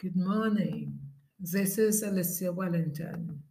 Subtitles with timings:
[0.00, 0.96] Good morning.
[1.40, 3.42] This is Alicia Wellington.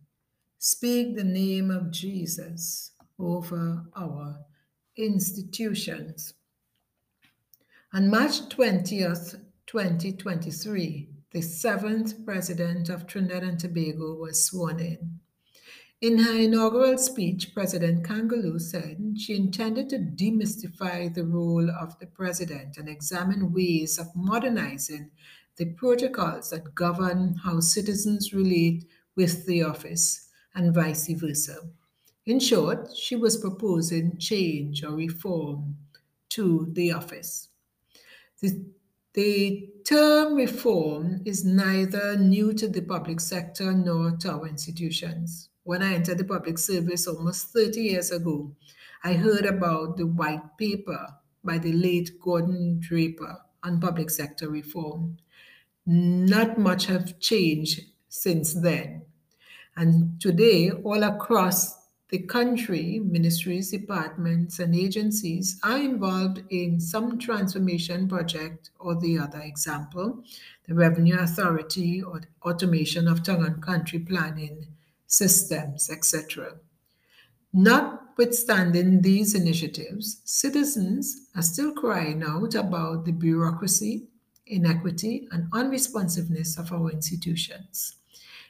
[0.57, 4.39] Speak the name of Jesus over our
[4.95, 6.35] institutions.
[7.93, 15.19] On March 20th, 2023, the seventh president of Trinidad and Tobago was sworn in.
[15.99, 22.07] In her inaugural speech, President Kangaloo said she intended to demystify the role of the
[22.07, 25.11] president and examine ways of modernizing
[25.57, 28.85] the protocols that govern how citizens relate
[29.16, 31.58] with the office and vice versa.
[32.25, 35.78] In short, she was proposing change or reform
[36.30, 37.50] to the office.
[38.41, 38.66] The,
[39.13, 45.83] the term reform is neither new to the public sector nor to our institutions when
[45.83, 48.55] I entered the public service almost 30 years ago,
[49.03, 51.09] I heard about the white paper
[51.44, 55.17] by the late Gordon Draper on public sector reform.
[55.86, 59.03] Not much have changed since then.
[59.75, 61.78] And today, all across
[62.09, 69.41] the country, ministries, departments, and agencies are involved in some transformation project or the other.
[69.41, 70.23] Example,
[70.67, 74.67] the Revenue Authority or automation of town and country planning
[75.05, 76.55] systems, etc.
[77.59, 84.05] Notwithstanding these initiatives, citizens are still crying out about the bureaucracy,
[84.45, 87.95] inequity, and unresponsiveness of our institutions.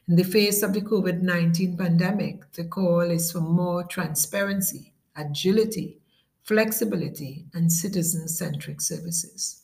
[0.09, 6.01] In the face of the COVID 19 pandemic, the call is for more transparency, agility,
[6.43, 9.61] flexibility, and citizen centric services.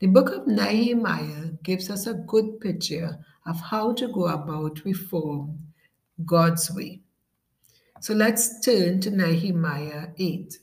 [0.00, 5.60] The book of Nehemiah gives us a good picture of how to go about reform
[6.26, 7.00] God's way.
[8.00, 10.58] So let's turn to Nehemiah 8.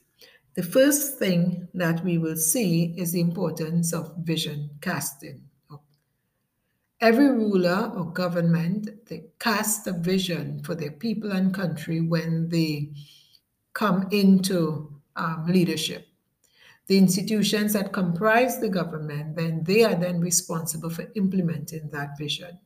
[0.55, 5.41] The first thing that we will see is the importance of vision casting.
[7.01, 12.93] Every ruler or government they cast a vision for their people and country when they
[13.73, 16.07] come into um, leadership.
[16.87, 22.59] The institutions that comprise the government, then they are then responsible for implementing that vision.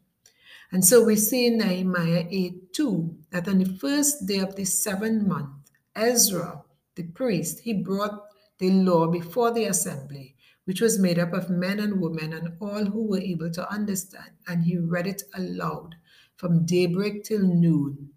[0.72, 4.66] And so we see in Nehemiah 8 2 that on the first day of the
[4.66, 5.50] seventh month,
[5.95, 6.63] Ezra,
[6.95, 8.25] the priest, he brought
[8.59, 10.35] the law before the assembly,
[10.66, 14.31] which was made up of men and women and all who were able to understand.
[14.47, 15.95] And he read it aloud
[16.35, 18.09] from daybreak till noon.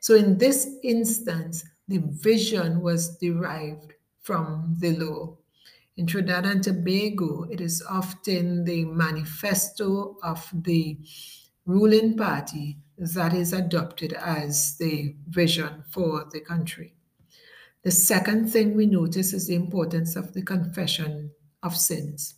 [0.00, 5.36] So in this instance, the vision was derived from the law.
[5.96, 10.98] In Trinidad and Tobago, it is often the manifesto of the
[11.68, 16.94] ruling party that is adopted as the vision for the country.
[17.82, 21.30] The second thing we notice is the importance of the confession
[21.62, 22.36] of sins.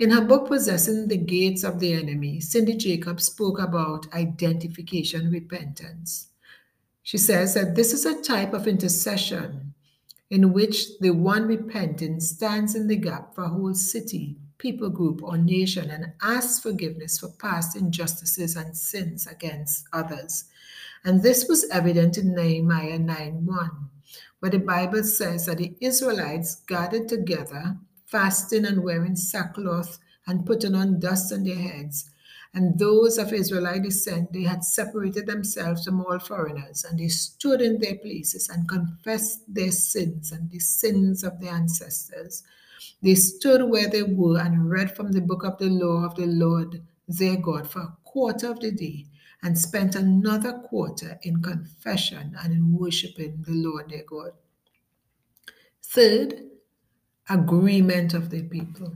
[0.00, 6.30] In her book, Possessing the Gates of the Enemy, Cindy Jacobs spoke about identification repentance.
[7.04, 9.74] She says that this is a type of intercession
[10.28, 15.22] in which the one repenting stands in the gap for a whole city people group
[15.22, 20.44] or nation and ask forgiveness for past injustices and sins against others.
[21.04, 23.70] And this was evident in Nehemiah 9 1,
[24.40, 30.74] where the Bible says that the Israelites gathered together, fasting and wearing sackcloth and putting
[30.74, 32.10] on dust on their heads.
[32.54, 37.60] And those of Israelite descent, they had separated themselves from all foreigners, and they stood
[37.60, 42.42] in their places and confessed their sins and the sins of their ancestors
[43.02, 46.26] they stood where they were and read from the book of the law of the
[46.26, 49.06] Lord their God for a quarter of the day
[49.42, 54.32] and spent another quarter in confession and in worshiping the Lord their God.
[55.82, 56.42] Third,
[57.28, 58.94] agreement of the people.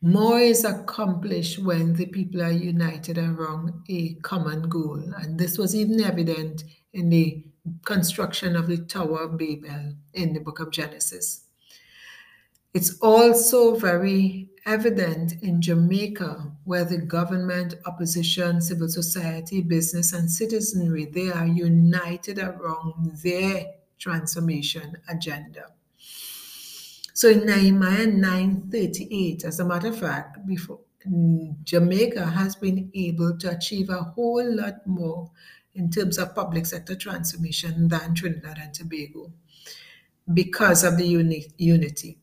[0.00, 5.02] More is accomplished when the people are united around a common goal.
[5.18, 7.44] And this was even evident in the
[7.84, 11.47] construction of the Tower of Babel in the book of Genesis.
[12.74, 21.06] It's also very evident in Jamaica, where the government, opposition, civil society, business, and citizenry,
[21.06, 23.66] they are united around their
[23.98, 25.72] transformation agenda.
[27.14, 30.80] So in Nehemiah 9:38, as a matter of fact, before
[31.64, 35.30] Jamaica has been able to achieve a whole lot more
[35.74, 39.32] in terms of public sector transformation than Trinidad and Tobago
[40.32, 42.18] because of the uni- unity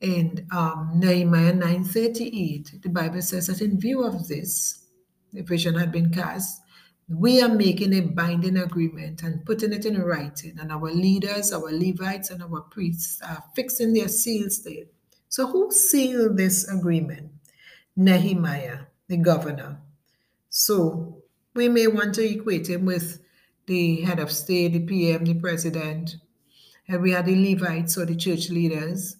[0.00, 4.84] in um, Nehemiah 9:38, the Bible says that in view of this,
[5.32, 6.62] the vision had been cast.
[7.08, 11.72] We are making a binding agreement and putting it in writing, and our leaders, our
[11.72, 14.84] Levites, and our priests are fixing their seals there.
[15.28, 17.30] So, who sealed this agreement?
[17.96, 19.78] Nehemiah, the governor.
[20.48, 21.22] So
[21.54, 23.20] we may want to equate him with
[23.66, 26.16] the head of state, the PM, the president.
[26.88, 29.16] And we had the Levites or the church leaders,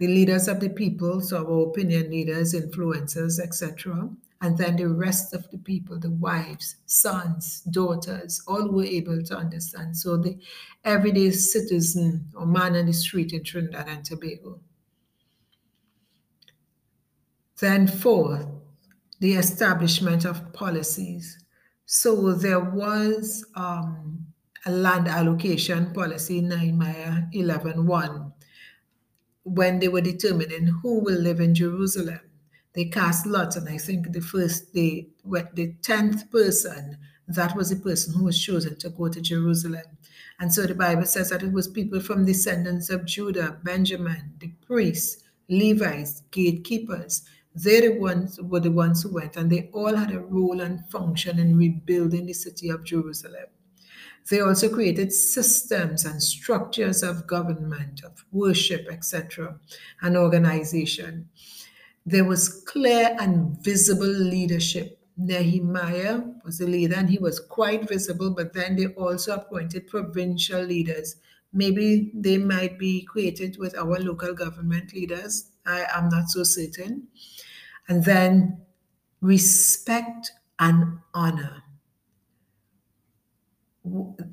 [0.00, 4.08] the leaders of the people, so our opinion leaders, influencers, etc.
[4.40, 9.36] And then the rest of the people, the wives, sons, daughters, all were able to
[9.36, 9.94] understand.
[9.94, 10.38] So the
[10.86, 14.60] everyday citizen or man on the street in Trinidad and Tobago.
[17.60, 18.46] Then fourth,
[19.18, 21.44] the establishment of policies.
[21.84, 24.24] So there was um,
[24.64, 28.32] a land allocation policy Nehemiah 11.1
[29.44, 32.20] when they were determining who will live in Jerusalem.
[32.74, 37.76] They cast lots, and I think the first, the, the 10th person, that was the
[37.76, 39.84] person who was chosen to go to Jerusalem.
[40.38, 44.52] And so the Bible says that it was people from descendants of Judah, Benjamin, the
[44.66, 47.22] priests, Levites, gatekeepers,
[47.54, 50.88] they the ones were the ones who went, and they all had a role and
[50.88, 53.46] function in rebuilding the city of Jerusalem.
[54.30, 59.58] They also created systems and structures of government, of worship, etc.,
[60.00, 61.28] and organization.
[62.06, 64.98] There was clear and visible leadership.
[65.16, 70.62] Nehemiah was the leader and he was quite visible, but then they also appointed provincial
[70.62, 71.16] leaders.
[71.52, 75.50] Maybe they might be created with our local government leaders.
[75.66, 77.08] I am not so certain.
[77.88, 78.62] And then
[79.20, 81.64] respect and honor.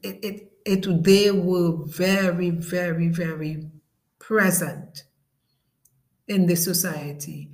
[0.04, 3.70] It, it, it, they were very, very, very
[4.20, 5.04] present
[6.28, 7.52] in the society.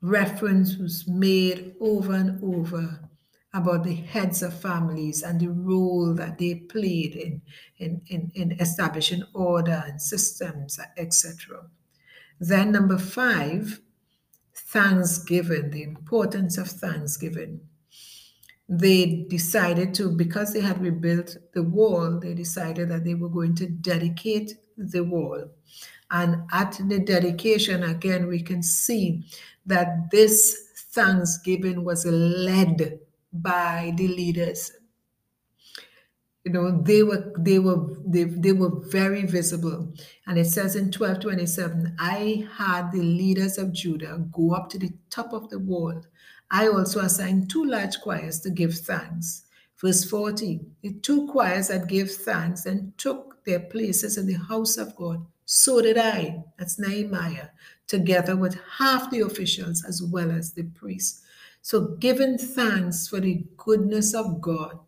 [0.00, 3.08] Reference was made over and over
[3.54, 7.42] about the heads of families and the role that they played in,
[7.78, 11.66] in, in, in establishing order and systems, etc.
[12.40, 13.80] Then, number five,
[14.54, 17.60] Thanksgiving, the importance of Thanksgiving.
[18.72, 23.54] They decided to, because they had rebuilt the wall, they decided that they were going
[23.56, 25.50] to dedicate the wall.
[26.10, 29.26] And at the dedication, again, we can see
[29.66, 30.58] that this
[30.92, 33.00] Thanksgiving was led
[33.32, 34.72] by the leaders
[36.44, 39.92] you know they were they were they, they were very visible
[40.26, 44.90] and it says in 1227 i had the leaders of judah go up to the
[45.10, 46.02] top of the wall
[46.52, 49.44] i also assigned two large choirs to give thanks
[49.80, 54.76] verse 40 the two choirs that gave thanks and took their places in the house
[54.76, 57.48] of god so did i that's nehemiah
[57.88, 61.22] together with half the officials as well as the priests
[61.62, 64.78] so giving thanks for the goodness of god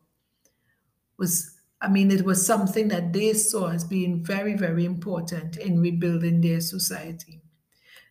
[1.18, 1.50] was
[1.80, 6.40] I mean, it was something that they saw as being very, very important in rebuilding
[6.40, 7.42] their society.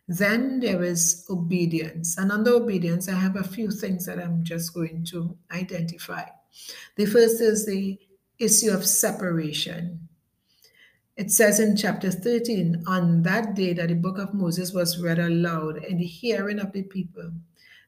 [0.06, 2.18] Then there is obedience.
[2.18, 6.24] And under obedience, I have a few things that I'm just going to identify.
[6.96, 7.98] The first is the
[8.38, 10.08] issue of separation.
[11.16, 15.20] It says in chapter 13, on that day that the book of Moses was read
[15.20, 17.30] aloud in the hearing of the people,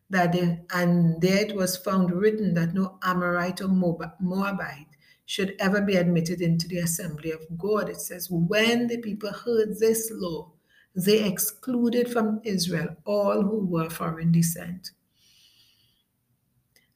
[0.09, 4.87] that they, and there it was found written that no Amorite or Moabite
[5.25, 7.89] should ever be admitted into the assembly of God.
[7.89, 10.53] It says, when the people heard this law,
[10.97, 14.91] they excluded from Israel all who were foreign descent.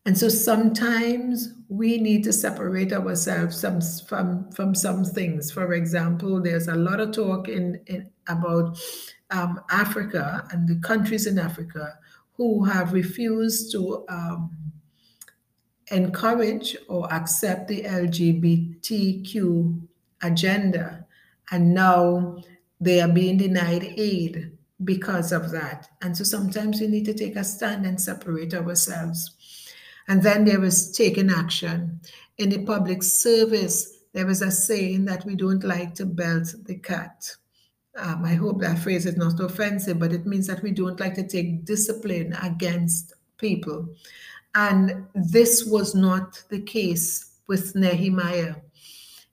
[0.07, 5.53] And so sometimes we need to separate ourselves from, from, from some things.
[5.53, 8.79] For example, there's a lot of talk in, in about
[9.31, 11.99] um, Africa and the countries in Africa
[12.33, 14.51] who have refused to um,
[15.91, 19.81] encourage or accept the LGBTQ
[20.23, 21.05] agenda.
[21.51, 22.43] And now
[22.81, 24.53] they are being denied aid
[24.85, 25.89] because of that.
[26.01, 29.37] And so sometimes we need to take a stand and separate ourselves.
[30.09, 32.01] And then there was taking action.
[32.39, 36.77] In the public service, there was a saying that we don't like to belt the
[36.77, 37.31] cat.
[37.97, 41.15] Um, I hope that phrase is not offensive, but it means that we don't like
[41.15, 43.89] to take discipline against people.
[44.55, 48.57] And this was not the case with Nehemiah.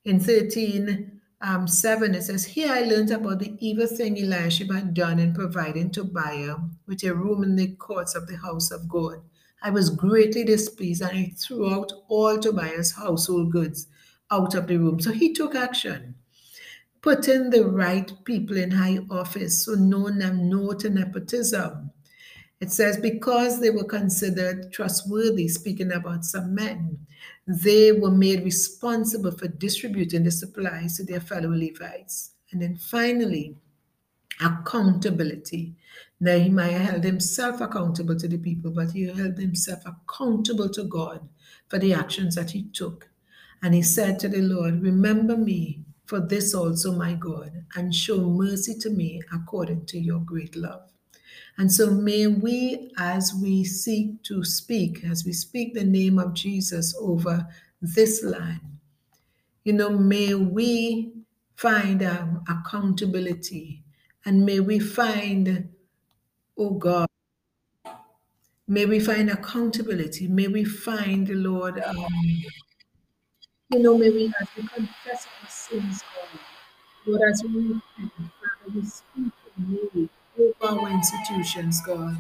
[0.06, 4.94] In 13, um, 7, it says, Here I learned about the evil thing Eliashib had
[4.94, 6.56] done in providing Tobiah
[6.88, 9.22] with a room in the courts of the house of God.
[9.62, 13.88] I was greatly displeased and I threw out all Tobiah's household goods
[14.32, 15.00] out of the room.
[15.00, 16.16] So he took action,
[17.02, 21.92] putting the right people in high office, so no, no to nepotism.
[22.60, 27.06] It says, because they were considered trustworthy, speaking about some men,
[27.46, 32.32] they were made responsible for distributing the supplies to their fellow Levites.
[32.52, 33.58] And then finally,
[34.42, 35.76] accountability.
[36.20, 41.28] Nehemiah held himself accountable to the people, but he held himself accountable to God
[41.68, 43.10] for the actions that he took.
[43.62, 48.22] And he said to the Lord, Remember me for this also, my God, and show
[48.22, 50.92] mercy to me according to your great love.
[51.58, 56.34] And so may we, as we seek to speak, as we speak the name of
[56.34, 57.48] Jesus over
[57.82, 58.62] this land,
[59.64, 61.14] you know, may we
[61.56, 63.84] find um, accountability
[64.24, 65.70] and may we find,
[66.58, 67.08] oh God,
[68.68, 70.28] may we find accountability.
[70.28, 72.06] May we find, the Lord, um,
[73.70, 76.40] you know, may we, as we confess our sins, God,
[77.06, 79.34] Lord, as we repent, Father, we speak
[79.68, 82.18] you over our institutions, God.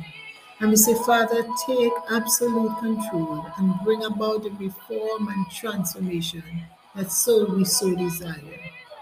[0.60, 6.44] And we say, Father, take absolute control and bring about the reform and transformation
[6.96, 8.60] that so we so desire.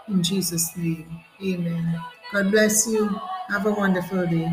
[0.08, 2.02] In Jesus' name, amen.
[2.32, 3.08] God bless you.
[3.50, 4.52] Have a wonderful day.